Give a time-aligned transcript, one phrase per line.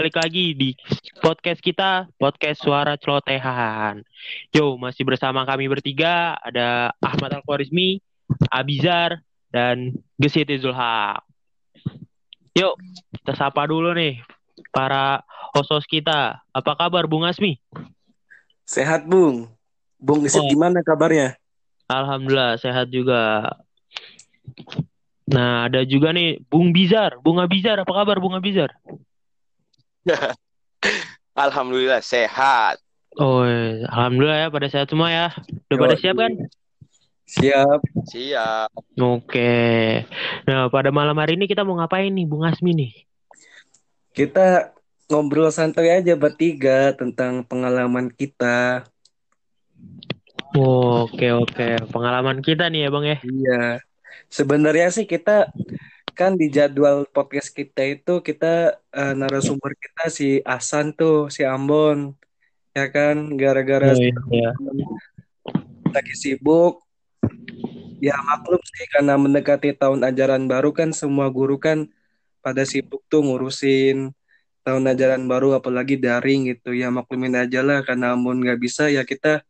[0.00, 0.72] balik lagi di
[1.20, 4.00] podcast kita, podcast Suara Celotehan.
[4.48, 8.00] Yo, masih bersama kami bertiga, ada Ahmad Al-Khwarizmi,
[8.48, 9.20] Abizar,
[9.52, 11.20] dan Gesit Zulhaq.
[12.56, 12.80] Yuk,
[13.12, 14.24] kita sapa dulu nih
[14.72, 15.20] para
[15.52, 16.40] host kita.
[16.48, 17.60] Apa kabar Bung Asmi?
[18.64, 19.52] Sehat, Bung.
[20.00, 20.48] Bung Gesit oh.
[20.48, 21.36] gimana kabarnya?
[21.92, 23.52] Alhamdulillah, sehat juga.
[25.28, 27.20] Nah, ada juga nih Bung Bizar.
[27.20, 28.72] Bunga Bizar, apa kabar Bunga Bizar?
[31.44, 32.82] Alhamdulillah sehat.
[33.18, 33.90] Oh, iya.
[33.90, 35.28] alhamdulillah ya pada sehat semua ya.
[35.66, 36.32] Udah Yo, pada siap kan?
[37.26, 37.80] Siap.
[38.06, 38.70] Siap.
[38.98, 39.54] Oke.
[40.46, 42.92] Nah, pada malam hari ini kita mau ngapain nih, Bung Asmi nih?
[44.14, 44.70] Kita
[45.10, 48.86] ngobrol santai aja bertiga tentang pengalaman kita.
[50.54, 53.18] Oh, oke oke, pengalaman kita nih ya, Bang ya.
[53.22, 53.62] Iya.
[54.30, 55.50] Sebenarnya sih kita
[56.20, 62.12] kan di jadwal podcast kita itu kita uh, narasumber kita si Asan tuh si Ambon.
[62.76, 64.52] Ya kan gara-gara oh, iya.
[65.88, 66.84] lagi sibuk.
[68.04, 71.88] Ya maklum sih karena mendekati tahun ajaran baru kan semua guru kan
[72.44, 74.12] pada sibuk tuh ngurusin
[74.60, 76.76] tahun ajaran baru apalagi daring gitu.
[76.76, 79.40] Ya maklumin aja lah karena Ambon nggak bisa ya kita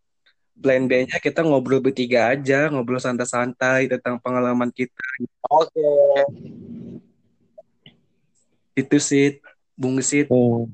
[0.61, 5.01] plan B-nya kita ngobrol bertiga aja, ngobrol santai-santai tentang pengalaman kita.
[5.49, 5.73] Oke.
[5.73, 6.21] Okay.
[8.85, 9.41] Itu sih,
[9.75, 10.29] Bung Sid.
[10.29, 10.69] Oh.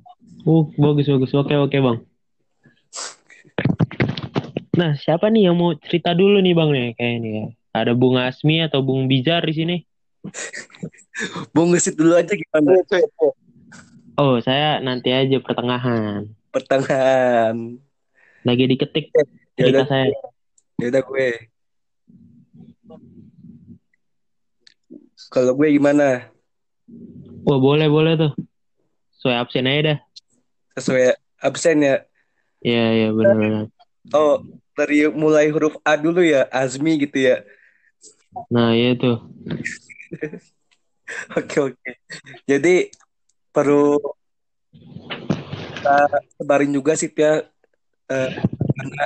[0.47, 1.31] Uh, bagus bagus.
[1.35, 1.99] Oke oke, Bang.
[4.77, 7.47] Nah, siapa nih yang mau cerita dulu nih, Bang nih kayak ini ya?
[7.73, 9.77] Ada Bung Asmi atau Bung Bizar di sini?
[11.55, 12.77] Bung Sid dulu aja gimana?
[14.17, 16.29] Oh, saya nanti aja pertengahan.
[16.53, 17.81] Pertengahan.
[18.47, 19.11] Lagi diketik
[19.57, 19.85] ya udah.
[19.89, 20.13] saya.
[20.77, 21.29] Ya udah gue.
[25.33, 26.29] Kalau gue gimana?
[27.43, 28.33] Wah boleh boleh tuh.
[29.19, 29.99] Sesuai absen aja dah.
[30.79, 31.03] Sesuai
[31.43, 31.97] absen ya?
[32.63, 33.69] Iya iya benar
[34.15, 34.45] oh
[34.77, 37.43] dari mulai huruf A dulu ya Azmi gitu ya?
[38.53, 39.25] Nah iya tuh.
[41.39, 41.91] Oke oke.
[42.51, 42.91] Jadi
[43.55, 43.95] perlu
[45.79, 46.03] kita
[46.35, 47.47] sebarin juga sih ya
[48.11, 48.31] uh,
[48.75, 49.05] karena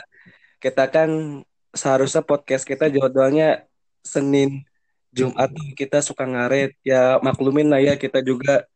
[0.61, 1.41] kita kan
[1.73, 3.65] seharusnya podcast kita jadwalnya
[4.05, 4.63] Senin
[5.11, 5.51] Jumat.
[5.75, 6.77] Kita suka ngaret.
[6.85, 8.69] Ya maklumin lah ya kita juga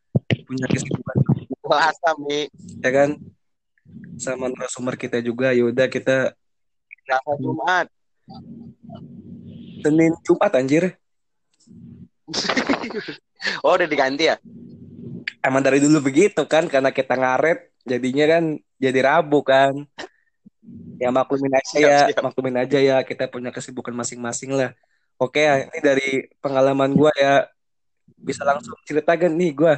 [0.48, 1.16] punya kesibukan.
[1.64, 2.48] Asam nih
[2.80, 3.10] ya kan?
[4.16, 5.52] Sama narasumber kita juga.
[5.52, 6.32] Yaudah kita
[7.04, 7.86] Kenapa Jumat.
[9.84, 10.84] Senin Jumat anjir.
[13.60, 14.40] Oh udah diganti ya?
[15.44, 19.84] Emang dari dulu begitu kan karena kita ngaret jadinya kan jadi Rabu kan
[20.98, 22.22] ya maklumin aja siap, ya siap.
[22.24, 24.72] maklumin aja ya kita punya kesibukan masing-masing lah
[25.20, 26.08] oke ini dari
[26.40, 27.44] pengalaman gue ya
[28.20, 29.74] bisa langsung ceritakan nih gue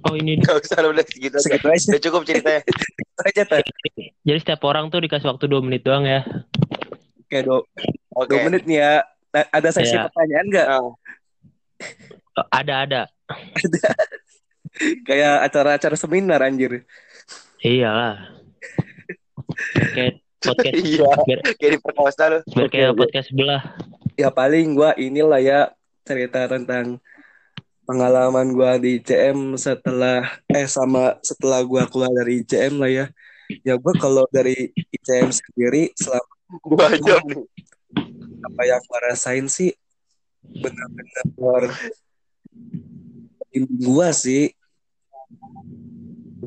[0.00, 1.92] Oh ini Gak usah udah segitu, segitu aja.
[1.92, 2.64] Udah cukup ceritanya.
[3.20, 3.60] aja tuh.
[4.24, 6.24] Jadi setiap orang tuh dikasih waktu dua menit doang ya.
[7.20, 7.68] Oke do
[8.16, 8.32] okay.
[8.32, 9.04] dua menit nih ya.
[9.36, 10.08] Nah, ada sesi ya.
[10.08, 10.66] pertanyaan nggak?
[10.80, 10.96] Oh.
[12.48, 13.00] Ada ada.
[13.28, 13.90] ada.
[15.04, 16.88] Kayak acara-acara seminar anjir.
[17.60, 18.40] Iyalah
[19.94, 21.10] kayak podcast iya.
[21.28, 22.38] biar, kayak di perkosa lu.
[22.56, 23.62] biar kayak podcast sebelah.
[24.16, 25.60] Ya paling gue inilah ya
[26.08, 26.98] cerita tentang
[27.84, 33.06] pengalaman gue di ICM setelah eh sama setelah gue keluar dari ICM lah ya.
[33.66, 37.44] Ya gue kalau dari ICM sendiri selama gue aja nih.
[38.40, 39.68] apa yang gue rasain sih
[40.40, 41.68] benar-benar
[43.60, 44.44] gue sih.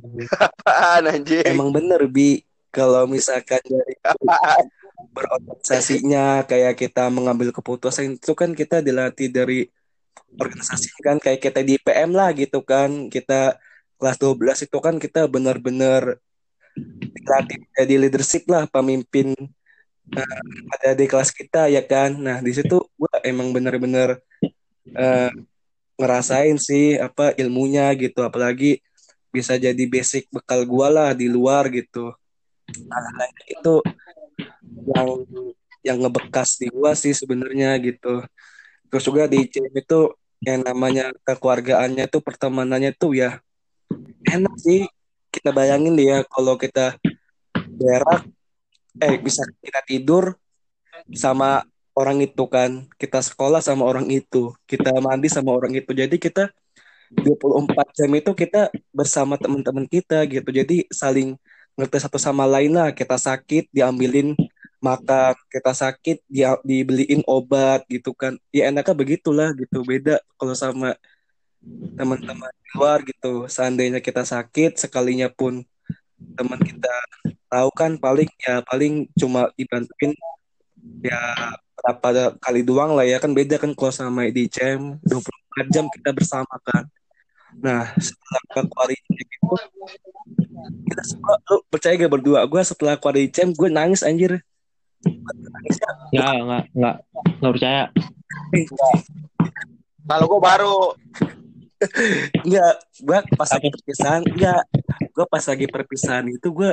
[0.41, 1.45] Apaan anjir?
[1.45, 2.41] Emang bener Bi
[2.73, 3.94] kalau misalkan dari
[5.13, 9.69] berorganisasinya kayak kita mengambil keputusan itu kan kita dilatih dari
[10.41, 13.13] organisasi kan kayak kita di PM lah gitu kan.
[13.13, 13.62] Kita
[14.01, 16.17] kelas 12 itu kan kita benar-benar
[17.13, 19.38] dilatih jadi leadership lah pemimpin
[20.17, 20.41] uh,
[20.73, 22.17] ada di kelas kita ya kan.
[22.17, 24.17] Nah di situ gua emang benar-benar
[24.97, 25.31] uh,
[26.01, 28.25] ngerasain sih apa ilmunya gitu.
[28.25, 28.81] Apalagi
[29.29, 32.18] bisa jadi basic bekal gua lah di luar gitu
[32.91, 33.75] hal itu
[34.93, 35.09] yang
[35.83, 38.23] yang ngebekas di gua sih sebenarnya gitu.
[38.87, 43.39] Terus juga di ICM itu yang namanya kekeluargaannya tuh pertemanannya tuh ya
[44.27, 44.87] enak sih.
[45.33, 46.95] Kita bayangin ya kalau kita
[47.73, 48.23] berak
[49.01, 50.37] eh bisa kita tidur
[51.11, 51.65] sama
[51.97, 52.85] orang itu kan.
[52.95, 55.91] Kita sekolah sama orang itu kita mandi sama orang itu.
[55.91, 56.53] Jadi kita
[57.13, 60.49] 24 jam itu kita bersama teman-teman kita gitu.
[60.49, 61.37] Jadi saling
[61.77, 62.89] ngerti satu sama lain lah.
[62.93, 64.37] Kita sakit diambilin
[64.83, 65.33] makan.
[65.49, 68.37] Kita sakit dia dibeliin obat gitu kan.
[68.53, 69.81] Ya enaknya begitulah gitu.
[69.85, 70.95] Beda kalau sama
[71.95, 73.47] teman-teman luar gitu.
[73.47, 75.63] Seandainya kita sakit sekalinya pun
[76.39, 76.93] teman kita
[77.51, 80.15] tahu kan paling ya paling cuma dibantuin
[81.03, 81.19] ya
[81.77, 83.17] berapa kali doang lah ya.
[83.23, 86.85] Kan beda kan kalau sama di CM 24 jam kita bersama kan
[87.59, 89.11] nah setelah keluar itu
[90.89, 94.41] kita semua lu percaya gak berdua gue setelah keluar CM gue nangis anjir
[95.03, 96.95] Nangisnya, ya nggak nggak
[97.44, 97.83] nggak percaya
[100.07, 100.77] kalau gue baru
[102.44, 102.73] Enggak,
[103.03, 104.63] gue pas lagi perpisahan, enggak.
[105.11, 106.71] Gue pas lagi perpisahan itu gue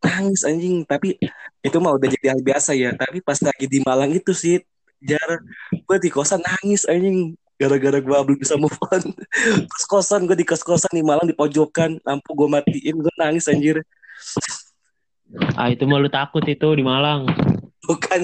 [0.00, 0.84] nangis anjing.
[0.88, 1.20] Tapi
[1.60, 2.96] itu mah udah jadi hal biasa ya.
[2.96, 4.56] Tapi pas lagi di Malang itu sih,
[5.04, 7.36] jar gue di kosan nangis anjing.
[7.58, 9.02] Gara-gara gue belum bisa move on.
[9.74, 11.98] Kos-kosan gue di kos-kosan di Malang di pojokan.
[12.06, 13.82] Lampu gue matiin, gue nangis anjir.
[15.58, 17.26] Ah itu malu takut itu di Malang.
[17.84, 18.20] Bukan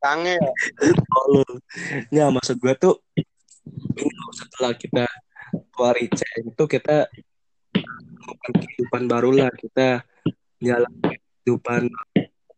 [0.00, 0.40] Kangen.
[1.12, 1.44] Oh,
[2.08, 2.94] Nggak, maksud gue tuh
[4.32, 5.04] setelah kita
[5.74, 7.10] keluar ICM itu kita
[7.74, 10.04] melakukan kehidupan baru lah kita
[10.60, 11.82] jalan kehidupan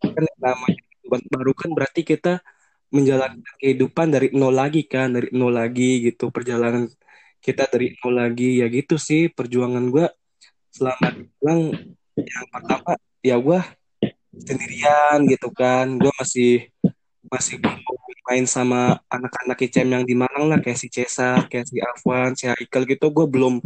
[0.02, 2.42] kan namanya kehidupan baru kan berarti kita
[2.92, 6.86] menjalankan kehidupan dari nol lagi kan dari nol lagi gitu perjalanan
[7.40, 8.60] kita dari nol lagi.
[8.60, 10.06] Ya gitu sih perjuangan gue
[10.72, 11.08] selama
[11.40, 11.60] bilang
[12.16, 12.92] yang pertama
[13.24, 13.60] ya gue
[14.44, 15.96] sendirian gitu kan.
[15.96, 16.68] Gue masih
[17.32, 17.56] masih
[18.28, 22.46] main sama anak-anak ICM yang di Malang lah kayak si Cesa, kayak si Afwan, si
[22.46, 23.08] Haikal gitu.
[23.08, 23.58] Gue belum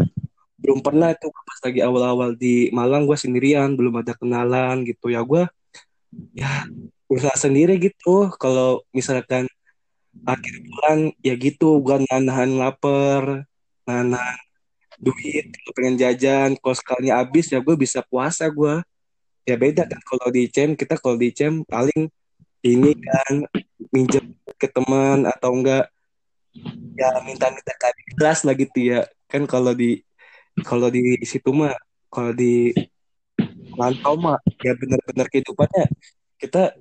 [0.56, 5.10] belum pernah itu pas lagi awal-awal di Malang gue sendirian belum ada kenalan gitu.
[5.12, 5.44] Ya gue
[6.32, 6.64] ya
[7.06, 8.30] usaha sendiri gitu.
[8.38, 9.46] Kalau misalkan
[10.24, 13.44] akhir bulan ya gitu gue nahan lapar
[13.84, 14.16] nahan
[14.96, 18.80] duit pengen jajan kalau sekali habis ya gue bisa puasa gue
[19.44, 22.08] ya beda kan kalau di ICM kita kalau di ICM paling
[22.64, 23.44] ini kan
[23.92, 25.86] minjem ke teman atau enggak
[26.96, 29.00] ya minta-minta kali kelas lah gitu ya.
[29.28, 30.02] Kan kalau di
[30.64, 31.76] kalau di situ mah
[32.08, 32.72] kalau di
[33.76, 35.84] rantau mah ya benar-benar kehidupannya
[36.40, 36.72] kita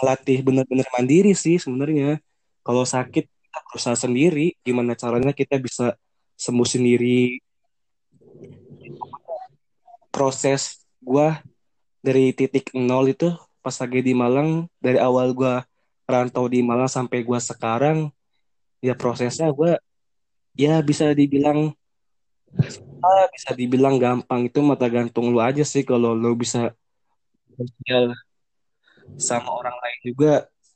[0.00, 2.18] melatih benar-benar mandiri sih sebenarnya.
[2.64, 4.58] Kalau sakit kita berusaha sendiri.
[4.66, 5.94] Gimana caranya kita bisa
[6.34, 7.38] sembuh sendiri.
[10.10, 11.38] Proses gua
[12.02, 13.30] dari titik nol itu
[13.64, 15.56] pas lagi di Malang dari awal gue
[16.04, 18.12] rantau di Malang sampai gue sekarang
[18.84, 19.80] ya prosesnya gue
[20.52, 21.72] ya bisa dibilang
[23.02, 24.48] ah, bisa dibilang gampang.
[24.48, 26.72] Itu mata gantung lu aja sih kalau lu bisa.
[27.54, 28.10] Sosial
[29.20, 30.32] sama orang lain juga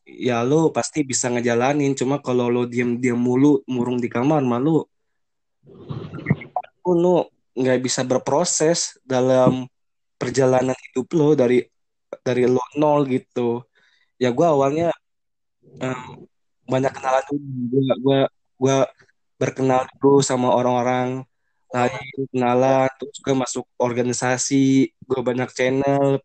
[0.08, 1.92] ya lu pasti bisa ngejalanin.
[1.98, 4.84] Cuma kalau lu diam-diam mulu murung di kamar malu.
[6.86, 7.28] Lu
[7.58, 9.66] nggak bisa berproses dalam
[10.18, 11.60] perjalanan hidup lo dari
[12.24, 13.62] dari lo nol gitu.
[14.18, 14.90] Ya gue awalnya
[15.82, 16.26] um,
[16.66, 17.78] banyak kenalan dulu.
[18.02, 18.20] Gue
[18.58, 18.76] gue
[19.38, 21.22] berkenal dulu sama orang-orang
[21.68, 26.16] lain kenalan terus gue masuk organisasi gue banyak channel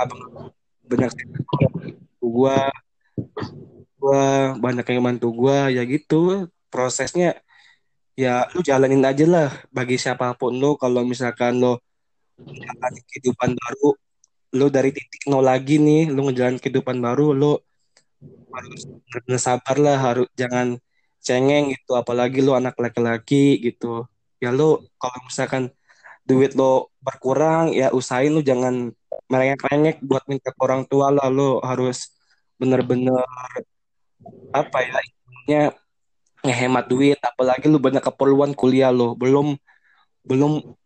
[0.00, 0.48] abang
[0.88, 1.12] banyak
[2.20, 2.58] gue
[4.00, 4.24] gue
[4.58, 6.48] banyak yang bantu gue ya gitu.
[6.72, 7.36] Prosesnya
[8.16, 9.50] ya lu jalanin aja lah.
[9.68, 11.84] Bagi siapa pun lo kalau misalkan lo
[13.12, 13.92] kehidupan baru
[14.56, 17.52] lu dari titik nol lagi nih lu ngejalan kehidupan baru lu
[18.56, 18.80] harus
[19.36, 19.98] sabar lah.
[20.00, 20.80] Harus jangan
[21.20, 21.92] cengeng gitu.
[21.94, 24.08] Apalagi lu anak laki-laki gitu.
[24.40, 25.68] Ya lu kalau misalkan
[26.30, 28.94] duit lo berkurang ya usahain lu jangan
[29.26, 31.26] merengek-rengek buat minta ke orang tua lah.
[31.26, 32.14] Lu harus
[32.54, 33.18] bener-bener
[34.54, 35.62] apa ya intinya
[36.46, 37.18] ngehemat duit.
[37.18, 39.18] Apalagi lu banyak keperluan kuliah lo.
[39.18, 39.58] Belum
[40.22, 40.76] belum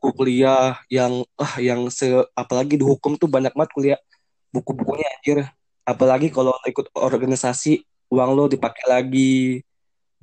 [0.00, 3.98] kuliah yang ah yang se apalagi di hukum tuh banyak banget kuliah
[4.52, 5.38] buku-bukunya anjir.
[5.84, 9.60] Apalagi kalau ikut organisasi uang lo dipakai lagi.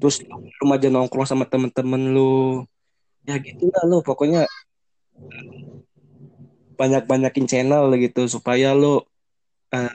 [0.01, 2.65] Terus lu aja nongkrong sama temen-temen lu.
[3.25, 4.49] Ya gitu lah lo pokoknya
[6.79, 9.05] banyak-banyakin channel gitu supaya lo
[9.75, 9.93] uh,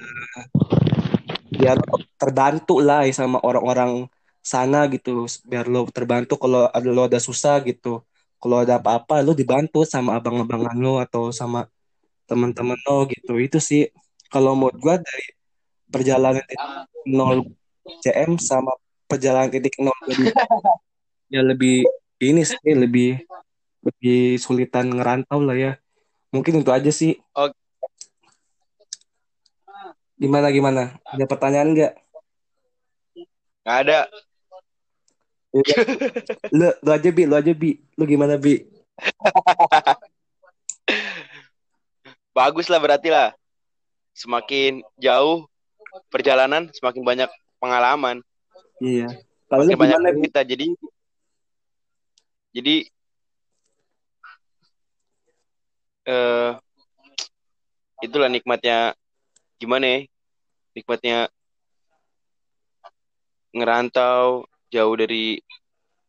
[1.57, 4.07] lo terbantu lah sama orang-orang
[4.45, 5.27] sana gitu.
[5.51, 8.07] Biar lo terbantu kalau ada lo ada susah gitu.
[8.39, 11.67] Kalau ada apa-apa lu dibantu sama abang-abangan lu atau sama
[12.31, 13.35] teman-teman lo gitu.
[13.43, 13.91] Itu sih
[14.31, 15.27] kalau menurut gua dari
[15.91, 16.71] perjalanan titik
[17.07, 17.39] nol
[18.03, 18.75] CM sama
[19.07, 19.95] perjalanan titik nol
[21.35, 21.87] ya lebih
[22.23, 23.23] ini sih lebih
[23.87, 25.73] lebih sulitan ngerantau lah ya
[26.35, 27.55] mungkin itu aja sih Oke.
[30.19, 31.93] gimana gimana ada pertanyaan nggak
[33.63, 33.99] nggak ada
[36.53, 37.71] lu, lu aja bi, lu aja bi.
[37.97, 38.65] Lu gimana bi?
[42.37, 43.33] Bagus lah berarti lah.
[44.17, 45.49] Semakin jauh
[46.09, 48.21] perjalanan, semakin banyak pengalaman.
[48.81, 49.09] Iya.
[49.49, 50.67] Kalau semakin banyak kita jadi
[52.57, 52.89] Jadi
[56.07, 56.53] eh
[58.07, 58.95] itulah nikmatnya
[59.59, 59.99] gimana ya?
[60.77, 61.19] Nikmatnya
[63.57, 65.41] ngerantau jauh dari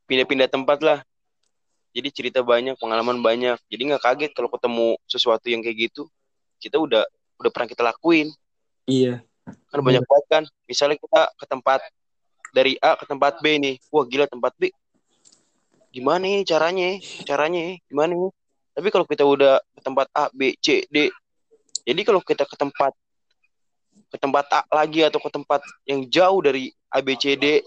[0.05, 0.99] pindah-pindah tempat lah.
[1.95, 3.57] Jadi cerita banyak, pengalaman banyak.
[3.71, 6.05] Jadi nggak kaget kalau ketemu sesuatu yang kayak gitu.
[6.61, 7.01] Kita udah
[7.41, 8.29] udah pernah kita lakuin.
[8.85, 9.23] Iya.
[9.71, 10.43] Kan banyak banget kan.
[10.67, 11.79] Misalnya kita ke tempat
[12.51, 13.75] dari A ke tempat B nih.
[13.89, 14.69] Wah gila tempat B.
[15.89, 16.99] Gimana nih caranya?
[17.25, 18.31] Caranya gimana nih?
[18.77, 21.09] Tapi kalau kita udah ke tempat A, B, C, D.
[21.81, 22.93] Jadi kalau kita ke tempat
[24.07, 27.65] ke tempat A lagi atau ke tempat yang jauh dari A, B, C, D.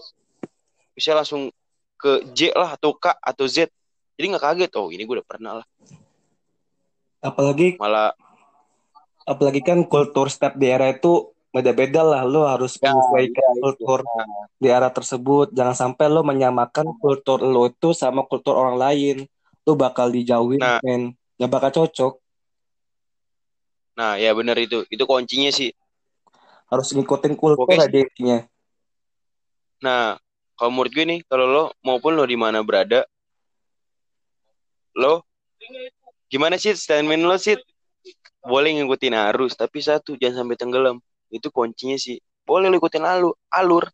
[0.95, 1.51] Bisa langsung
[1.99, 3.67] ke J lah atau K atau Z.
[4.15, 4.71] Jadi nggak kaget.
[4.79, 5.67] Oh ini gue udah pernah lah.
[7.19, 8.15] Apalagi Malah
[9.27, 12.23] apalagi kan kultur setiap daerah itu beda-beda lah.
[12.23, 13.59] Lo harus Ya, menyesuaikan itu.
[13.59, 13.99] kultur
[14.57, 15.51] daerah tersebut.
[15.51, 19.17] Jangan sampai lo menyamakan kultur lo itu sama kultur orang lain.
[19.65, 20.79] Lo bakal dijauhin, Nah.
[20.81, 21.13] men.
[21.37, 22.21] Gak bakal cocok.
[23.97, 24.85] Nah, ya benar itu.
[24.89, 25.73] Itu kuncinya sih.
[26.71, 28.45] Harus ngikutin kultur aja intinya.
[29.81, 30.15] Nah,
[30.55, 33.03] kalau menurut gue nih, kalau lo maupun lo di mana berada,
[34.95, 35.25] lo
[36.29, 37.57] gimana sih statement lo sih?
[38.41, 40.97] Boleh ngikutin arus, tapi satu jangan sampai tenggelam.
[41.29, 42.17] Itu kuncinya sih.
[42.45, 43.85] Boleh lo ikutin alur, alur.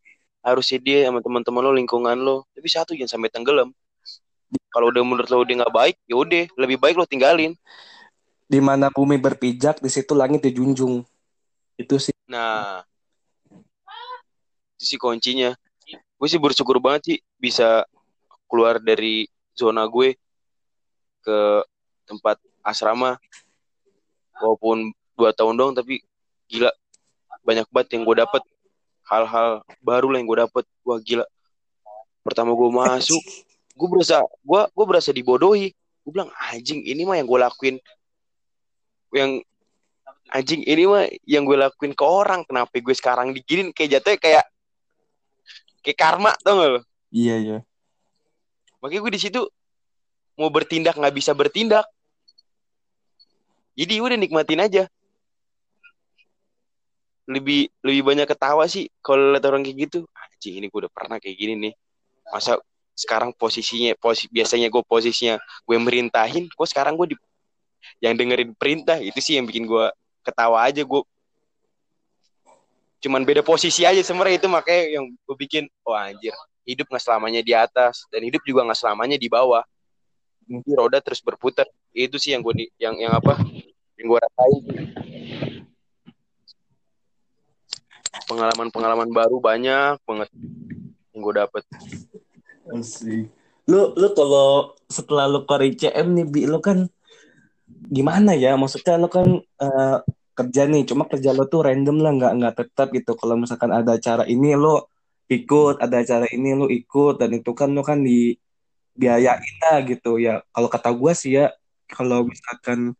[0.44, 2.46] Harusnya dia sama teman-teman lo, lingkungan lo.
[2.56, 3.68] Tapi satu jangan sampai tenggelam.
[4.68, 7.56] Kalau udah menurut lo udah nggak baik, ya udah lebih baik lo tinggalin.
[8.48, 11.04] Di mana bumi berpijak, di situ langit dijunjung.
[11.76, 12.12] Itu sih.
[12.28, 12.84] Nah,
[14.76, 15.56] itu sih kuncinya.
[16.18, 17.88] Gue sih bersyukur banget sih bisa
[18.50, 20.16] keluar dari zona gue
[21.24, 21.38] ke
[22.04, 23.16] tempat asrama.
[24.38, 26.04] Walaupun dua tahun doang, tapi
[26.46, 26.70] gila
[27.42, 28.42] banyak banget yang gue dapet.
[29.08, 30.64] Hal-hal baru lah yang gue dapet.
[30.84, 31.24] Wah gila.
[32.20, 33.24] Pertama gue masuk,
[33.78, 35.70] gue berasa gue gue berasa dibodohi.
[36.02, 37.76] Gue bilang anjing ini mah yang gue lakuin
[39.14, 39.30] yang
[40.34, 42.42] anjing ini mah yang gue lakuin ke orang.
[42.42, 44.44] Kenapa gue sekarang diginin kayak jatuhnya kayak
[45.86, 47.58] kayak karma tau gak lo Iya, iya.
[48.84, 49.40] makanya gue di situ
[50.36, 51.88] mau bertindak nggak bisa bertindak.
[53.78, 54.84] Jadi udah nikmatin aja.
[57.30, 60.04] Lebih lebih banyak ketawa sih kalau lihat orang kayak gitu.
[60.12, 61.74] Anjing ini gue udah pernah kayak gini nih.
[62.28, 62.60] Masa
[62.98, 67.16] sekarang posisinya posi, biasanya gue posisinya gue merintahin kok sekarang gue di
[68.02, 69.86] yang dengerin perintah itu sih yang bikin gue
[70.26, 71.02] ketawa aja gue
[72.98, 76.34] cuman beda posisi aja sebenarnya itu makanya yang gue bikin oh anjir
[76.68, 79.64] hidup nggak selamanya di atas dan hidup juga nggak selamanya di bawah.
[80.44, 81.64] Jadi roda terus berputar
[81.96, 83.40] itu sih yang gue yang yang apa
[83.96, 84.62] yang gue rasain.
[88.28, 90.28] Pengalaman-pengalaman baru banyak banget
[91.16, 91.64] yang gue dapet
[92.74, 93.32] Asik.
[93.68, 96.88] Lu lu kalau setelah lu keluar ICM nih Bi, lu kan
[97.88, 98.56] gimana ya?
[98.56, 99.96] Maksudnya lu kan eh,
[100.38, 103.12] kerja nih, cuma kerja lu tuh random lah, nggak nggak tetap gitu.
[103.18, 104.80] Kalau misalkan ada acara ini lu
[105.28, 110.40] ikut, ada acara ini lu ikut, dan itu kan lu kan dibiayain lah gitu ya.
[110.54, 111.52] Kalau kata gua sih ya,
[111.92, 112.96] kalau misalkan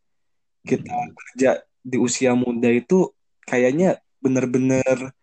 [0.66, 3.08] kita kerja di usia muda itu
[3.48, 5.14] kayaknya bener-bener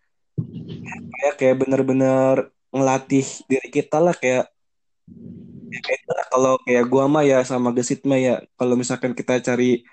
[1.14, 4.52] kayak kayak bener-bener ngelatih diri kita lah kayak
[5.66, 5.80] ya
[6.32, 9.84] kalau kayak gua mah ya sama Gesit mah ya kalau misalkan kita cari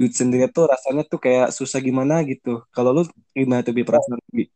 [0.00, 2.64] duit sendiri tuh rasanya tuh kayak susah gimana gitu.
[2.72, 3.02] Kalau lu
[3.36, 4.48] gimana tuh bi perasaan bi?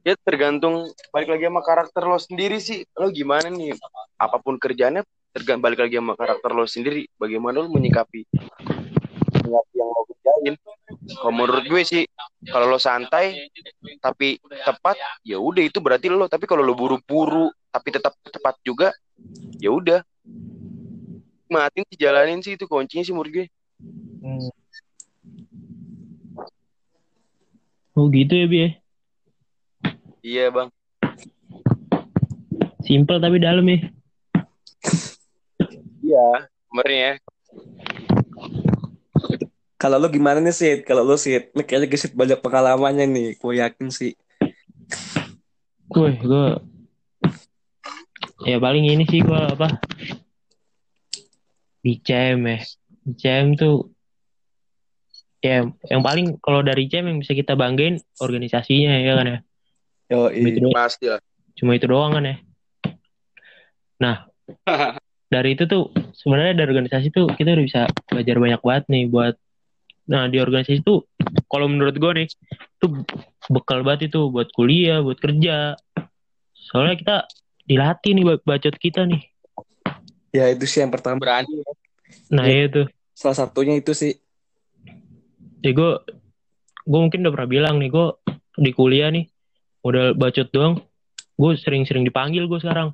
[0.00, 2.88] Ya tergantung balik lagi sama karakter lo sendiri sih.
[2.96, 3.76] Lo gimana nih?
[4.16, 5.04] Apa pun kerjaannya
[5.36, 7.04] tergantung balik lagi sama karakter lo sendiri.
[7.20, 8.24] Bagaimana lo menyikapi
[9.46, 10.54] menyikapi yang lo kerjain
[11.16, 12.02] kalau menurut gue sih
[12.50, 13.46] kalau lo santai
[14.02, 16.26] tapi tepat ya udah itu berarti lo.
[16.26, 18.90] Tapi kalau lo buru-buru tapi tetap tepat juga
[19.62, 20.00] ya udah.
[21.46, 23.46] Matiin sih jalanin sih itu kuncinya sih menurut gue.
[27.96, 28.68] Oh gitu ya Bi ya.
[30.26, 30.68] iya bang.
[32.82, 33.78] Simple tapi dalam ya.
[36.02, 36.26] iya
[36.66, 37.18] sebenarnya
[39.76, 43.52] kalau lu gimana nih Sid kalau lu Sid ini kayaknya Gesit banyak pengalamannya nih gue
[43.60, 44.16] yakin sih
[45.86, 46.46] Gue gue
[48.44, 49.80] ya paling ini sih gue apa
[51.80, 52.58] di CM ya.
[53.06, 53.94] Di CM tuh
[55.38, 59.38] ya yang paling kalau dari CM yang bisa kita banggain organisasinya ya kan ya.
[60.06, 61.20] yo Cuma itu, doang, pasti lah
[61.56, 62.36] cuma itu doang kan ya.
[64.02, 64.16] Nah
[65.34, 67.80] dari itu tuh sebenarnya dari organisasi tuh kita udah bisa
[68.10, 69.34] belajar banyak banget nih buat
[70.06, 71.04] nah di organisasi tuh
[71.50, 72.28] kalau menurut gue nih
[72.78, 73.02] tuh
[73.46, 75.74] bekal banget itu buat kuliah buat kerja
[76.54, 77.16] soalnya kita
[77.62, 79.22] dilatih nih buat bacot kita nih
[80.34, 81.16] Ya itu sih yang pertama.
[81.16, 81.70] berani ya.
[82.28, 82.68] Nah Iya.
[82.68, 82.82] itu.
[83.16, 84.20] Salah satunya itu sih.
[85.64, 85.92] Ya gue
[86.84, 88.06] gue mungkin udah pernah bilang nih gue
[88.60, 89.32] di kuliah nih
[89.80, 90.76] udah bacot doang.
[91.40, 92.92] Gue sering-sering dipanggil gue sekarang.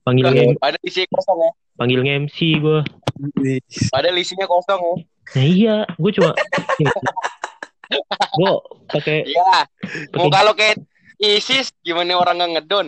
[0.00, 1.52] Panggil Padahal isinya kosong ya.
[1.76, 2.80] Panggil MC gue.
[3.92, 4.94] Padahal isinya kosong ya.
[5.36, 6.30] Nah iya, gue cuma
[8.36, 8.52] gue
[8.92, 9.58] pakai Iya.
[10.16, 10.76] Mau pakai kalau kayak
[11.16, 12.86] ISIS gimana orang nggak ngedon?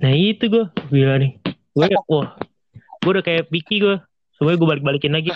[0.00, 1.32] Nah itu gue bilang nih.
[1.74, 2.36] Gue wah,
[3.02, 3.96] gue udah kayak Vicky gue.
[4.36, 5.30] Semuanya gue balik-balikin lagi.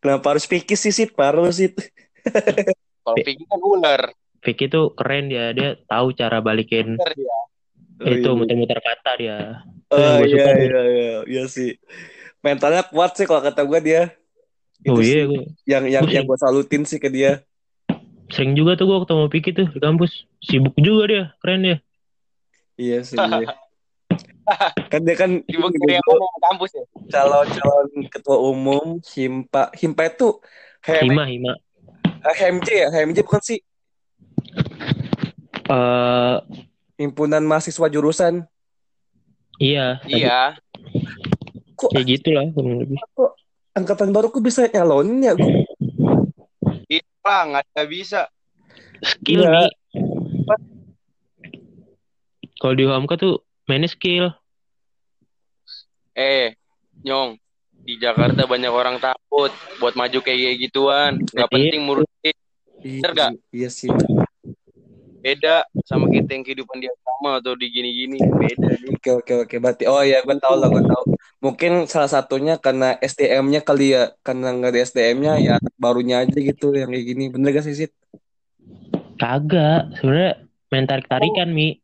[0.00, 1.70] Kenapa harus pikir sih sih parah sih.
[3.04, 4.02] Kalau Vicky kan ular.
[4.40, 5.52] Vicky tuh keren dia.
[5.52, 7.36] Dia tahu cara balikin Ular dia.
[8.10, 9.38] itu muter-muter kata dia.
[9.94, 11.78] Oh gua iya iya iya iya sih.
[12.42, 14.02] Mentalnya kuat sih kalau kata gue dia.
[14.90, 17.40] Oh Itu iya, sih gue yang yang Gua yang gue salutin sih ke dia.
[18.32, 20.26] sering juga tuh gue ketemu Vicky tuh di kampus.
[20.42, 21.76] Sibuk juga dia, keren dia.
[22.74, 23.16] Iya sih.
[23.16, 23.54] Iya.
[24.92, 26.84] kan dia kan Sibuk bego, mana kampus ya?
[27.08, 30.36] calon calon ketua umum himpa himpa itu
[30.84, 31.52] HM, Hima, Hima.
[32.24, 33.60] HMJ ya HMJ bukan sih
[35.64, 36.36] Eh
[37.00, 38.44] himpunan mahasiswa jurusan
[39.58, 40.58] iya, Iya.
[41.74, 42.98] kok kayak gitulah kurang lebih.
[43.74, 45.34] angkatan baru kok bisa nyalonin ya
[47.24, 48.20] Lah nggak ada bisa.
[49.00, 49.64] Skill Iya.
[49.64, 49.70] nih.
[52.60, 54.28] Kalau di Hamka tuh mainnya skill.
[56.12, 56.52] Eh,
[57.00, 57.40] Nyong.
[57.84, 61.16] Di Jakarta banyak orang takut buat maju kayak gituan.
[61.32, 61.52] Nggak Iya.
[61.52, 62.30] penting murni.
[62.84, 63.30] Bener iya, gak?
[63.48, 63.88] iya sih
[65.24, 68.20] Beda sama kita yang kehidupan di asrama atau di gini-gini.
[68.20, 68.92] Beda nih.
[68.92, 71.02] oke oke oke berarti oh ya gue tahu lah gue tahu
[71.40, 76.36] mungkin salah satunya karena SDM-nya kali ya karena nggak ada SDM-nya ya anak barunya aja
[76.36, 77.92] gitu yang kayak gini bener gak sih Sid?
[79.16, 80.32] Kagak, sebenarnya
[80.68, 81.78] main tarik-tarikan Mi.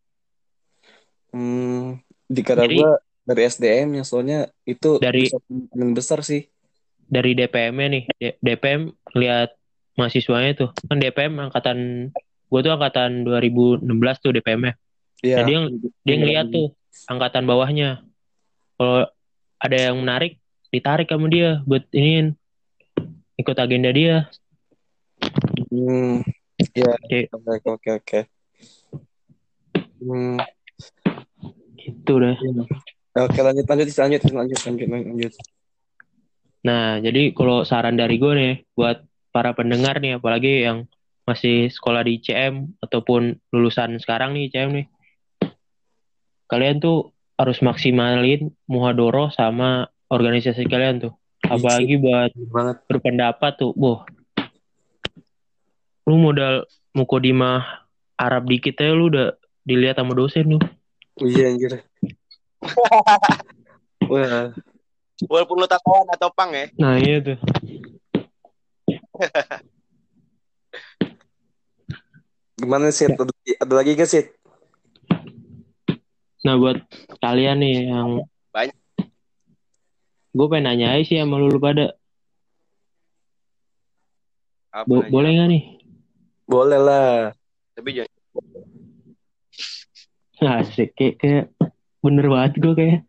[1.30, 2.92] Hmm, dikira Jadi- gue
[3.25, 5.30] dari SDM-nya soalnya itu Dari-
[5.94, 6.44] besar sih
[7.06, 8.04] dari DPM-nya nih.
[8.38, 9.55] DPM lihat
[9.94, 10.70] mahasiswanya tuh.
[10.87, 12.11] Kan DPM angkatan
[12.50, 13.86] gue tuh angkatan 2016
[14.18, 14.74] tuh DPM-nya.
[15.22, 15.36] Iya.
[15.38, 15.58] Nah, dia
[16.02, 16.74] dia ngeliat tuh
[17.06, 18.02] angkatan bawahnya.
[18.74, 19.06] Kalau
[19.60, 20.42] ada yang menarik,
[20.74, 22.34] ditarik sama dia buat iniin
[23.38, 24.26] ikut agenda dia.
[25.70, 26.26] Hmm,
[26.74, 27.30] ya, Oke.
[27.30, 28.20] oke, oke, oke.
[30.00, 30.40] Hmm,
[31.80, 32.36] Gitu deh.
[33.16, 35.32] oke lanjut, lanjut, lanjut, lanjut, lanjut, lanjut.
[36.60, 39.00] Nah, jadi kalau saran dari gue nih buat
[39.32, 40.84] para pendengar nih, apalagi yang
[41.24, 44.87] masih sekolah di ICM ataupun lulusan sekarang nih ICM nih,
[46.50, 51.14] kalian tuh harus maksimalin muhadoroh sama organisasi kalian tuh.
[51.40, 52.76] Apalagi buat banget.
[52.85, 54.04] berpendapat tuh, boh.
[56.04, 57.87] Lu modal mukodimah
[58.20, 59.33] Arab dikit aja lu udah
[59.64, 60.59] dilihat sama dosen lu.
[61.22, 61.72] Iya anjir.
[64.11, 64.52] Wah,
[65.28, 66.68] Walaupun lu tatoan atau pang ya.
[66.80, 67.38] Nah, iya tuh.
[72.61, 73.09] gimana sih?
[73.09, 73.25] Ada,
[73.64, 74.25] ada lagi gak sih?
[76.44, 76.79] Nah, buat
[77.20, 78.11] kalian nih yang
[78.53, 78.77] Banyak.
[80.31, 81.99] Gue pengen nanya aja sih sama lu, pada.
[84.70, 85.11] Apa Bo- aja.
[85.11, 85.62] boleh nggak nih?
[86.46, 87.35] Boleh lah.
[87.75, 88.14] Tapi jangan.
[90.62, 91.44] Asik, kayak, kayak
[92.01, 93.01] bener banget gue kayak.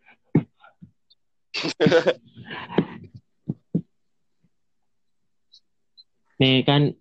[6.42, 6.98] nih kan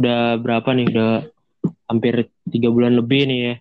[0.00, 0.88] udah berapa nih?
[0.88, 1.28] Udah
[1.88, 3.54] hampir tiga bulan lebih nih ya.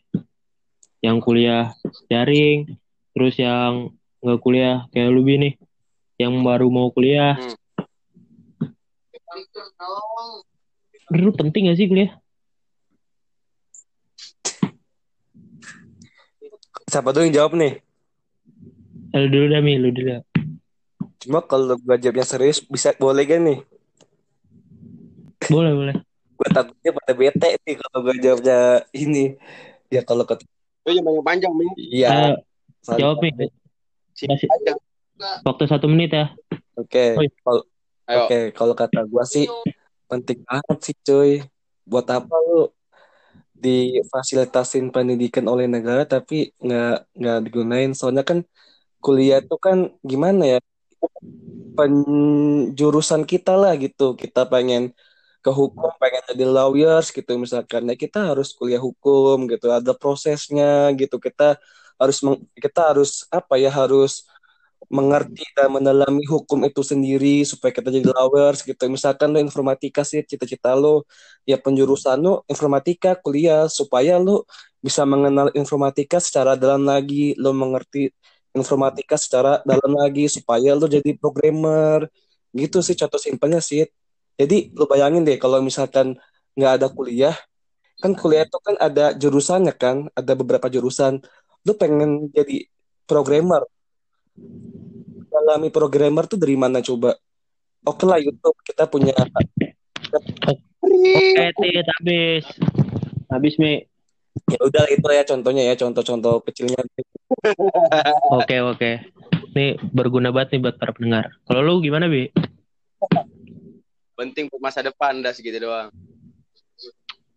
[1.12, 1.64] Yang kuliah
[2.10, 2.78] daring,
[3.14, 5.54] terus yang nggak kuliah kayak lu nih.
[6.18, 7.38] Yang baru mau kuliah.
[11.08, 12.12] Dulu penting gak sih kuliah?
[16.88, 17.84] Siapa tuh yang jawab nih?
[19.14, 19.78] Lu dulu dah, Mi.
[19.78, 20.24] Lu dulu.
[21.22, 23.60] Cuma kalau gue jawabnya serius, bisa boleh gak nih?
[25.48, 25.96] Boleh, boleh.
[26.38, 28.60] Gue takutnya pada bete nih kalau gue jawabnya
[28.94, 29.36] ini.
[29.90, 30.38] Ya kalau ke
[30.88, 31.68] Lu jangan banyak panjang, Mi.
[31.76, 32.38] Iya.
[32.86, 33.50] Soalnya- jawab, Mi.
[34.14, 34.48] Sini Kasih.
[34.50, 34.74] aja.
[35.44, 36.30] Waktu satu menit ya.
[36.78, 37.28] Oke, Oi.
[37.42, 37.62] kalau
[38.08, 38.30] Ayo.
[38.30, 39.50] oke kalau kata gua sih
[40.06, 41.32] penting banget sih cuy.
[41.90, 42.70] Buat apa lu
[43.58, 47.92] difasilitasin pendidikan oleh negara tapi nggak nggak digunain?
[47.98, 48.46] Soalnya kan
[49.02, 50.60] kuliah itu kan gimana ya
[51.78, 54.14] penjurusan kita lah gitu.
[54.14, 54.94] Kita pengen
[55.48, 57.82] ke hukum, pengen jadi lawyers gitu misalkan.
[57.92, 59.68] Ya kita harus kuliah hukum gitu.
[59.72, 61.16] Ada prosesnya gitu.
[61.26, 61.56] Kita
[62.02, 64.28] harus meng- kita harus apa ya harus
[64.98, 68.84] mengerti dan mendalami hukum itu sendiri supaya kita jadi lawyers gitu.
[68.96, 71.08] Misalkan lo informatika sih cita-cita lo
[71.50, 74.46] ya penjurusan lo informatika kuliah supaya lo
[74.86, 78.12] bisa mengenal informatika secara dalam lagi, lo mengerti
[78.56, 82.10] informatika secara dalam lagi supaya lu jadi programmer
[82.56, 83.86] gitu sih contoh simpelnya sih
[84.38, 86.16] jadi lu bayangin deh kalau misalkan
[86.54, 87.36] nggak ada kuliah
[87.98, 91.20] kan kuliah itu kan ada jurusannya kan ada beberapa jurusan
[91.66, 92.70] lu pengen jadi
[93.10, 93.66] programmer
[95.28, 97.18] dalami programmer tuh dari mana coba
[97.84, 99.14] oke lah YouTube kita punya
[100.88, 102.46] Oke, tit habis.
[103.28, 103.84] Habis, Mi.
[104.48, 106.80] ya udah itu ya contohnya ya contoh-contoh kecilnya
[108.40, 108.92] Oke, oke.
[109.52, 111.36] Ini berguna banget nih buat para pendengar.
[111.44, 112.32] Kalau lu gimana, Bi?
[114.18, 115.94] Penting buat masa depan dah segitu doang.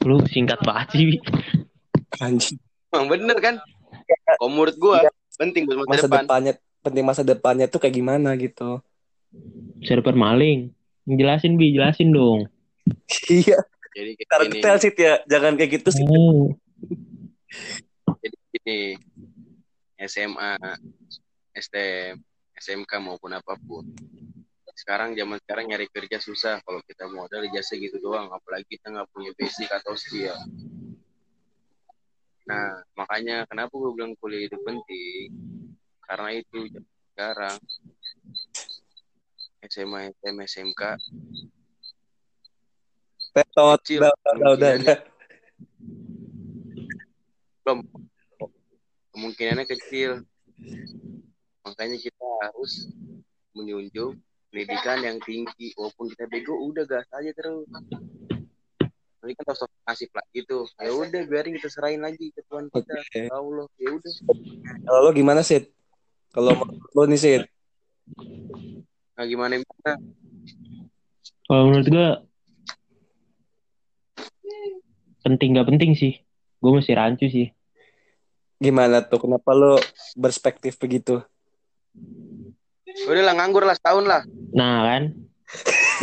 [0.09, 1.21] Lu singkat banget sih,
[2.25, 2.57] anjing
[2.89, 3.61] Emang bener kan?
[4.41, 5.05] Kalau menurut gua
[5.37, 6.21] penting buat masa, masa depan.
[6.25, 8.81] depannya penting masa depannya tuh kayak gimana gitu
[9.85, 10.73] Server maling.
[11.07, 11.71] Jelasin, Bi.
[11.77, 12.49] Jelasin dong.
[13.31, 13.61] iya
[13.95, 14.59] Jadi gini.
[14.59, 16.51] detail sih ya jangan kayak gitu sih Oh.
[18.25, 18.81] Jadi gini.
[20.01, 20.57] SMA,
[21.53, 22.17] STM,
[22.57, 23.85] SMK maupun apa pun.
[24.81, 29.13] Sekarang zaman sekarang nyari kerja susah kalau kita modal ijazah gitu doang, apalagi kita nggak
[29.13, 30.33] punya basic atau skill.
[32.49, 35.37] Nah, makanya kenapa gue bilang kuliah itu penting?
[36.01, 36.73] Karena itu
[37.13, 37.61] sekarang
[39.69, 40.83] SMA, SM, SMK
[43.37, 44.01] Tetot, Kecil.
[44.01, 44.99] udah, udah, udah, udah, udah.
[47.63, 47.79] belum
[49.15, 50.25] kemungkinannya kecil.
[51.63, 52.91] Makanya kita harus
[53.55, 54.19] menjunjung
[54.51, 55.73] pendidikan yang tinggi.
[55.79, 57.65] Walaupun kita bego, udah gas aja terus.
[57.71, 60.67] Nanti kan tos nasib lagi tuh.
[60.77, 62.95] Ya udah, biarin kita serahin lagi ke Tuhan kita.
[62.99, 63.21] Oke.
[63.31, 64.13] Ya Allah, ya udah.
[64.85, 65.71] Kalau lo gimana sih?
[66.35, 66.53] Kalau
[66.95, 67.33] lo nih sih,
[69.21, 69.93] Nah, gimana gimana?
[71.45, 72.09] Kalau menurut gue
[75.21, 76.25] penting gak penting sih.
[76.59, 77.53] Gue masih rancu sih.
[78.61, 79.21] gimana tuh?
[79.21, 79.77] Kenapa lo
[80.17, 81.21] berspektif begitu?
[83.11, 84.23] Udah lah, nganggur lah setahun lah.
[84.55, 85.03] Nah kan,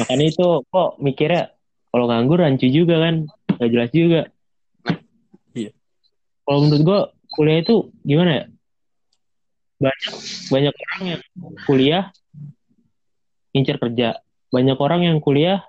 [0.04, 1.56] makanya itu kok mikirnya
[1.88, 3.24] kalau nganggur rancu juga kan,
[3.56, 4.22] gak jelas juga.
[5.56, 5.72] Iya.
[6.44, 7.00] Kalau menurut gue
[7.32, 8.46] kuliah itu gimana ya?
[9.80, 10.14] Banyak
[10.52, 11.22] banyak orang yang
[11.64, 12.04] kuliah
[13.56, 14.20] ngincer kerja,
[14.52, 15.64] banyak orang yang kuliah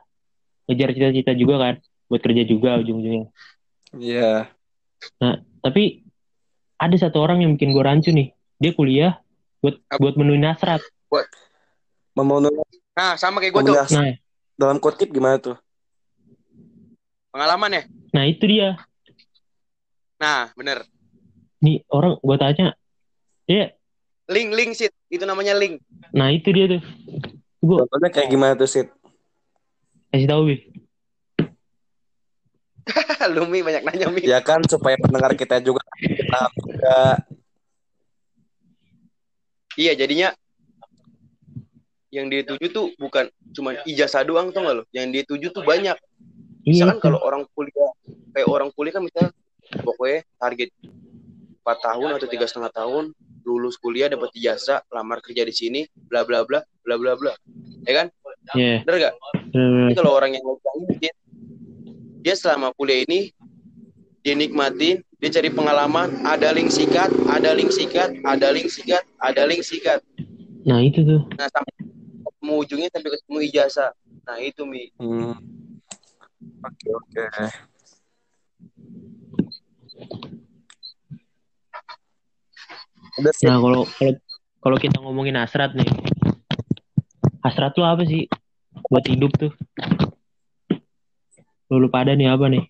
[0.66, 1.74] ngejar cita-cita juga kan,
[2.11, 3.31] buat kerja juga ujung-ujungnya.
[3.94, 4.51] Iya.
[5.62, 6.03] Tapi
[6.83, 9.22] ada satu orang yang bikin gue rancu nih, dia kuliah
[9.62, 10.51] buat buat menuin
[11.09, 11.29] hasrat.
[12.14, 12.61] Memenuhi
[12.99, 13.77] Nah, sama kayak gue tuh.
[13.94, 14.11] Nah,
[14.59, 15.57] dalam kutip gimana tuh?
[17.31, 17.83] Pengalaman ya?
[18.11, 18.75] nah itu dia.
[20.18, 20.83] Nah, bener.
[21.62, 22.75] Nih orang gue tanya,
[23.47, 23.79] dia
[24.29, 24.92] Link, link, sit.
[25.09, 25.81] Itu namanya link.
[26.12, 26.83] Nah itu dia tuh.
[27.64, 28.85] Gue Contohnya kayak gimana tuh sih?
[30.12, 30.57] kasih tahu Bi.
[33.35, 34.25] Lu Mi banyak nanya Mi.
[34.25, 35.81] Ya kan supaya pendengar kita juga
[36.29, 37.25] paham juga.
[39.79, 40.35] Iya, jadinya
[42.18, 44.85] yang dia tuju tuh bukan cuma ijazah doang tuh nggak lo?
[44.90, 45.94] Yang dia tuju tuh banyak.
[46.66, 46.85] Iya.
[46.85, 47.90] Misalkan kalau orang kuliah
[48.35, 49.31] kayak orang kuliah kan misalnya
[49.87, 50.70] pokoknya target
[51.62, 53.04] 4 tahun atau tiga setengah tahun
[53.46, 57.33] lulus kuliah dapat ijazah lamar kerja di sini bla bla bla bla bla bla
[57.88, 58.07] ya kan
[58.57, 58.81] Iya.
[58.85, 59.14] bener gak.
[59.52, 60.44] Tapi kalau orang yang
[60.96, 61.12] dia,
[62.24, 63.33] dia selama kuliah ini
[64.24, 69.42] dia nikmatin, dia cari pengalaman, ada link sikat, ada link sikat, ada link sikat, ada
[69.44, 70.00] link sikat.
[70.68, 71.20] Nah itu tuh.
[71.37, 71.88] Nah sampai
[72.56, 73.92] ujungnya sampai ketemu ijazah.
[74.24, 74.88] Nah itu mi.
[74.96, 75.37] Hmm.
[76.64, 77.24] Oke oke.
[83.18, 83.46] Udah sih.
[83.50, 84.12] Nah kalau kalau
[84.58, 85.88] kalau kita ngomongin hasrat nih,
[87.42, 88.30] hasrat lu apa sih
[88.88, 89.52] buat hidup tuh?
[91.68, 92.64] Lu, lu pada nih apa nih?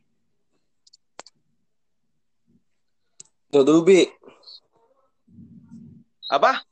[3.48, 4.04] Tuh dulu Bi.
[6.28, 6.67] Apa?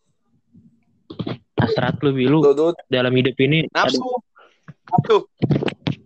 [1.56, 2.72] Hasrat lu bi lu Tuh dulu.
[2.86, 3.64] dalam hidup ini.
[3.70, 4.00] Nafsu.
[4.86, 5.16] Nafsu.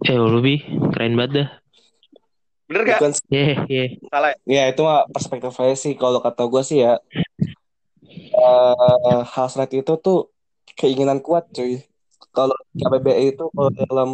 [0.03, 1.49] Eh lu bi keren banget dah.
[2.67, 2.99] Bener gak?
[3.03, 3.85] Bukan Ye ye.
[4.07, 4.31] Salah.
[4.47, 7.03] Ya itu mah perspektif saya sih kalau kata gue sih ya
[8.33, 10.31] eh hasrat itu tuh
[10.75, 11.83] keinginan kuat cuy.
[12.31, 14.11] Kalau KBBI itu kalau dalam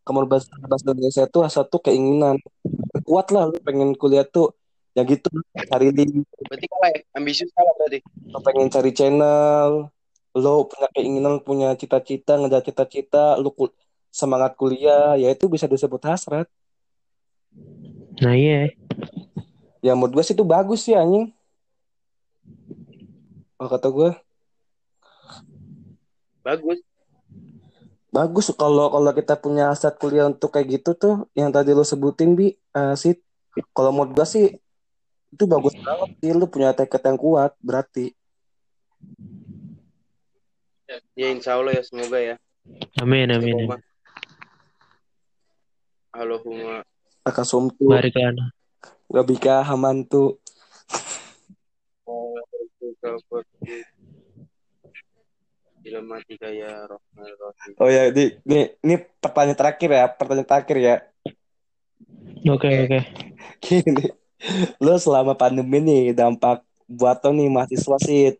[0.00, 2.40] kamu bahasa bahasa Indonesia itu hasrat tuh keinginan
[3.04, 4.56] kuat lah lu pengen kuliah tuh
[4.90, 5.28] ya gitu
[5.68, 6.98] cari link Berarti kalah ya?
[7.14, 7.98] Ambisius kalah berarti.
[8.26, 9.92] lu pengen cari channel
[10.34, 13.74] lu punya keinginan punya cita-cita ngejar cita-cita lu kul-
[14.10, 16.46] semangat kuliah ya itu bisa disebut hasrat.
[18.22, 18.70] Nah iya.
[19.80, 21.30] ya menurut gue sih itu bagus sih anjing.
[23.58, 24.10] Kalau kata gue
[26.40, 26.78] Bagus.
[28.10, 28.46] bagus.
[28.56, 32.54] Kalau kalau kita punya hasrat kuliah untuk kayak gitu tuh yang tadi lo sebutin bi
[32.54, 33.14] eh, sih
[33.74, 34.46] kalau menurut gue sih
[35.30, 38.14] itu bagus banget sih lu punya tekad yang kuat berarti
[41.14, 42.36] Ya insya Allah ya semoga ya.
[42.98, 43.70] Amin amin.
[43.70, 43.80] amin.
[46.10, 46.82] Allahumma.
[47.22, 48.50] Akasumtu Barik lana.
[49.10, 50.38] gabika hamantu.
[56.50, 56.86] Ya.
[57.80, 60.96] Oh ya, di, ini, ini pertanyaan terakhir ya, pertanyaan terakhir ya.
[62.50, 63.00] Oke oke.
[63.64, 64.04] Gini,
[64.80, 68.34] lo selama pandemi nih dampak buat lo nih mahasiswa sih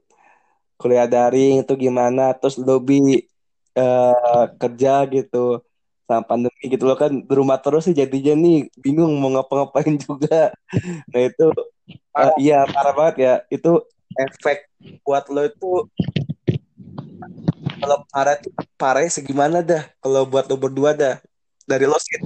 [0.80, 2.32] kuliah daring itu gimana?
[2.38, 3.20] Terus lo bi
[3.76, 5.60] eh, kerja gitu
[6.10, 10.50] sama pandemi gitu lo kan di rumah terus sih jadinya nih bingung mau ngapa-ngapain juga.
[11.12, 11.46] Nah itu
[12.18, 13.34] eh, iya parah banget ya.
[13.52, 13.70] Itu
[14.18, 14.58] efek
[15.06, 15.86] buat lo itu
[17.80, 21.16] kalau parah tuh parahnya segimana dah kalau buat lo berdua dah
[21.64, 22.20] dari lo sih.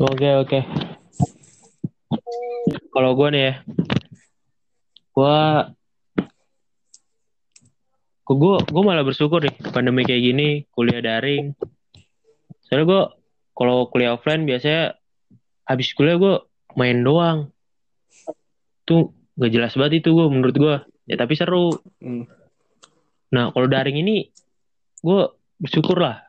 [0.00, 0.60] Oke oke.
[2.92, 3.54] Kalau gue nih ya,
[5.12, 5.38] gue
[8.34, 11.54] gue gue malah bersyukur nih pandemi kayak gini kuliah daring.
[12.66, 13.02] Soalnya gue
[13.54, 14.98] kalau kuliah offline biasanya
[15.62, 16.34] habis kuliah gue
[16.74, 17.54] main doang.
[18.82, 20.76] Tuh gak jelas banget itu gue menurut gue.
[21.06, 21.70] Ya tapi seru.
[22.02, 22.26] Hmm.
[23.30, 24.26] Nah kalau daring ini
[25.06, 25.20] gue
[25.62, 26.26] bersyukur lah.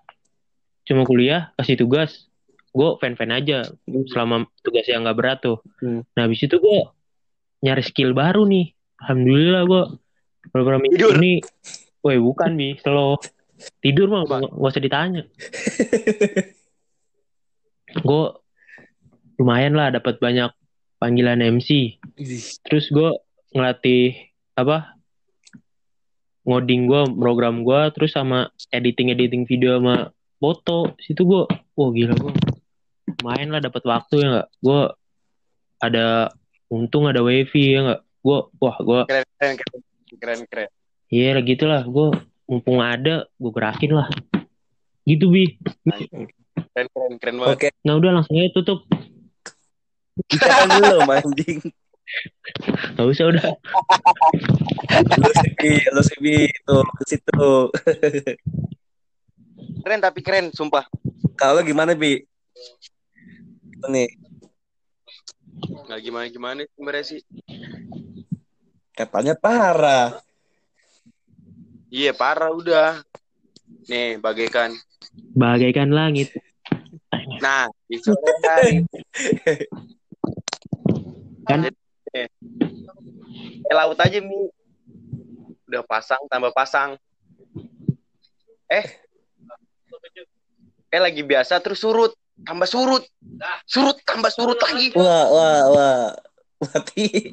[0.88, 2.32] Cuma kuliah kasih tugas,
[2.72, 3.68] gue fan-fan aja
[4.14, 5.60] selama tugasnya nggak berat tuh.
[5.82, 6.06] Hmm.
[6.16, 6.80] Nah habis itu gue
[7.66, 8.72] nyari skill baru nih.
[9.04, 9.84] Alhamdulillah gue
[10.54, 11.20] beberapa minggu Tidur.
[11.20, 11.34] ini,
[12.08, 13.20] woi bukan bi, slow
[13.82, 15.24] tidur mah nggak nggak usah ditanya.
[18.08, 18.24] gue
[19.42, 20.52] lumayan lah dapat banyak
[21.02, 21.98] panggilan MC.
[22.66, 23.10] Terus gue
[23.54, 24.98] ngelatih apa
[26.48, 30.96] ngoding gue, program gue, terus sama editing editing video sama foto.
[31.02, 31.44] Situ gue,
[31.76, 32.34] wah gila gue,
[33.26, 34.48] main lah dapat waktu ya nggak.
[34.64, 34.82] Gue
[35.84, 36.32] ada
[36.72, 38.02] untung ada wifi ya nggak.
[38.24, 39.82] Gue, wah gue, Keren keren keren
[40.18, 40.77] keren keren.
[41.08, 41.84] Iya lah gitu lah.
[41.84, 42.12] Gue
[42.48, 44.08] mumpung ada, gue gerakin lah.
[45.04, 45.56] Gitu bi.
[46.74, 47.54] Keren keren keren banget.
[47.56, 48.84] Oke, Nah udah langsung aja tutup.
[50.34, 51.60] jangan dulu anjing.
[52.96, 53.46] Gak usah udah.
[54.98, 55.72] Lu sih, Bi.
[55.94, 56.36] lu sih Bi.
[56.64, 57.52] tuh ke situ.
[59.84, 60.88] Keren tapi keren sumpah.
[61.38, 62.24] Kalau gimana bi?
[63.70, 64.10] Itu nih
[65.88, 67.22] Nggak gimana gimana sebenarnya sih.
[68.92, 70.18] katanya parah.
[71.88, 73.00] Iya parah udah.
[73.88, 74.76] Nih bagaikan.
[75.36, 76.36] Bagaikan langit.
[77.40, 78.84] Nah di sore hari.
[81.48, 81.72] Kan?
[82.12, 82.28] Eh,
[83.64, 84.52] eh, laut aja mi.
[85.68, 87.00] Udah pasang tambah pasang.
[88.68, 88.86] Eh.
[90.92, 92.12] Eh lagi biasa terus surut.
[92.44, 93.04] Tambah surut.
[93.64, 94.92] Surut tambah surut lagi.
[94.92, 96.08] Wah, wah, wah.
[96.60, 97.32] Mati.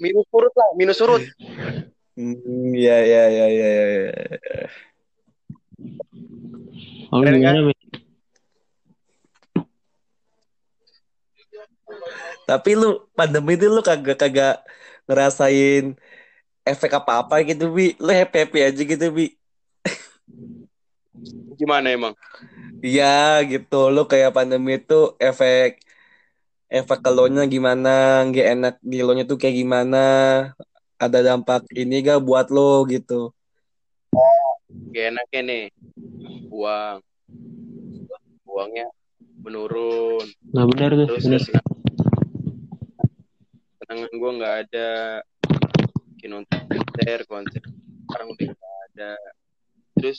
[0.00, 0.68] Minus surut lah.
[0.72, 1.22] Minus surut.
[2.14, 4.12] Hmm, ya, ya, ya, ya, ya.
[7.10, 7.74] Oh, Keren gimana, Bi?
[12.44, 14.62] Tapi lu pandemi itu lu kagak kagak
[15.08, 15.96] ngerasain
[16.64, 17.96] efek apa-apa gitu bi.
[18.00, 19.26] Lu happy happy aja gitu bi.
[21.56, 22.14] Gimana emang?
[22.84, 23.88] Iya gitu.
[23.94, 25.80] Lu kayak pandemi itu efek
[26.68, 28.24] efek ke lo nya gimana?
[28.28, 29.98] Nggak enak di lo nya tuh kayak gimana?
[30.94, 33.34] Ada dampak ini gak buat lo gitu?
[34.94, 35.64] Gak enaknya nih.
[36.54, 37.02] Uang.
[38.46, 38.86] Uangnya
[39.42, 40.26] menurun.
[40.54, 41.08] Nah benar tuh.
[41.10, 41.62] Terus benar.
[43.84, 44.90] kesenangan gue nggak ada.
[46.16, 47.62] Bikin nonton konser, konser.
[48.08, 49.10] Sekarang udah nggak ada.
[50.00, 50.18] Terus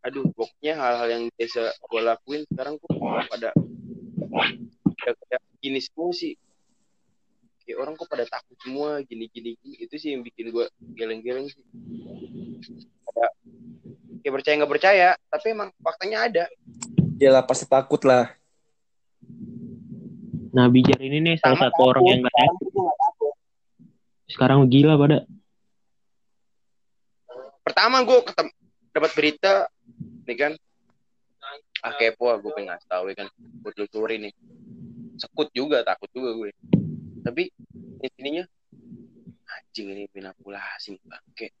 [0.00, 2.88] aduh pokoknya hal-hal yang biasa gue lakuin sekarang kok
[3.28, 3.52] pada
[4.88, 6.32] udah kayak gini semua sih
[7.80, 11.64] orang kok pada takut semua gini gini gini itu sih yang bikin gue geleng-geleng sih
[13.08, 13.32] pada
[14.20, 16.44] kayak percaya nggak percaya tapi emang faktanya ada
[17.20, 18.32] Ya lah pasti takut lah.
[20.56, 22.64] Nah Bijar ini nih salah satu orang yang gak takut.
[22.64, 23.34] Sekarang gua nggak takut.
[24.24, 25.18] Sekarang gila pada.
[27.60, 28.50] pertama gue ketemu
[28.90, 29.54] dapat berita
[30.26, 30.52] nih kan
[31.86, 34.32] ah kepo gue pengen ngasih tahu ya kan gue telusuri nih
[35.14, 36.50] sekut juga takut juga gue
[37.22, 37.54] tapi
[38.00, 38.44] intinya
[39.46, 41.52] anjing ini manipulasi bangke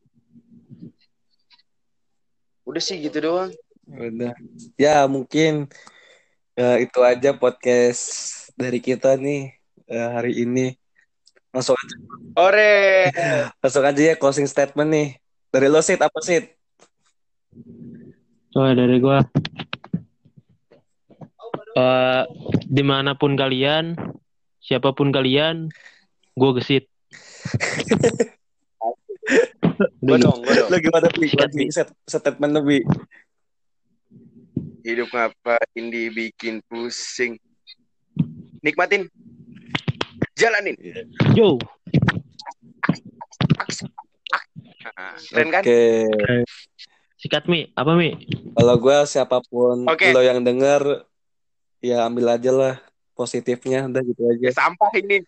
[2.64, 3.52] udah sih gitu doang
[3.90, 4.34] Udah.
[4.78, 5.66] Ya mungkin
[6.54, 8.02] eh, itu aja podcast
[8.54, 9.50] dari kita nih
[9.90, 10.78] eh, hari ini.
[11.50, 11.94] Langsung aja,
[12.38, 13.10] ore
[13.58, 15.08] langsung aja ya closing statement nih.
[15.50, 16.46] Dari lo Sid apa Sid?
[18.54, 19.26] Oh dari gua.
[21.74, 22.22] Eh
[22.70, 23.98] di mana pun kalian,
[24.62, 25.74] siapa pun kalian,
[26.40, 26.84] gue gesit.
[30.00, 30.68] Gue dong, gue dong.
[30.72, 31.28] Lo gimana Pi?
[32.04, 32.78] Statement Pi.
[34.84, 37.38] Hidup ngapain dibikin pusing.
[38.60, 39.08] Nikmatin.
[40.36, 40.76] Jalanin.
[41.36, 41.60] Yo,
[44.80, 45.62] Nah, keren kan?
[45.64, 46.08] Oke.
[47.20, 48.16] sikat Mi, apa Mi?
[48.56, 50.08] Kalau gue siapa pun Oke.
[50.12, 51.04] lo yang denger,
[51.84, 52.74] ya ambil aja lah
[53.12, 53.84] positifnya.
[53.88, 54.40] Udah gitu aja.
[54.48, 55.20] Ya, sampah ini.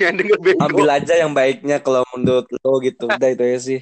[0.00, 0.60] Yang denger bego.
[0.62, 3.12] Ambil aja yang baiknya kalau menurut lo gitu.
[3.12, 3.80] Udah itu aja sih.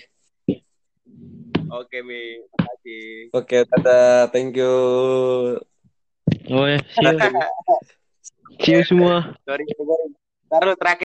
[1.71, 2.43] Oke, Mi.
[2.51, 3.07] Makasih.
[3.31, 4.27] Oke, dadah.
[4.35, 4.75] Thank you.
[6.51, 7.19] Oh ya, see you.
[8.59, 9.39] see you semua.
[9.47, 10.07] Sorry, sorry.
[10.51, 10.99] Taruh terakhir.